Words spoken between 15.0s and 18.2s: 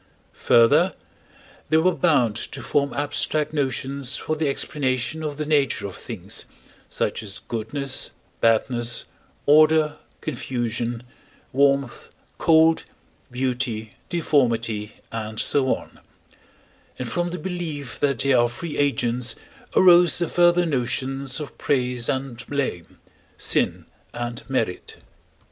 and so on; and from the belief that